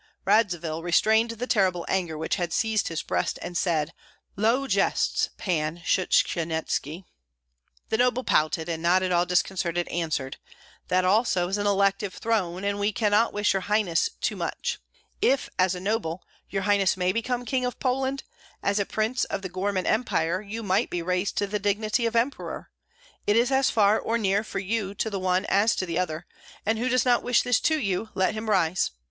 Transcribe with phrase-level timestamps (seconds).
[0.25, 3.93] Radzivill restrained the terrible anger which had seized his breast and said,
[4.35, 7.03] "Low jests, Pan Shchanyetski."
[7.89, 10.37] The noble pouted, and not at all disconcerted answered:
[10.87, 14.79] "That also is an elective throne, and we cannot wish your highness too much.
[15.21, 18.23] If as a noble your highness may become King of Poland,
[18.63, 22.15] as a prince of the Gorman Empire you might be raised to the dignity of
[22.15, 22.71] Emperor.
[23.27, 26.25] It is as far or near for you to the one as to the other;
[26.65, 28.89] and who does not wish this to you, let him rise.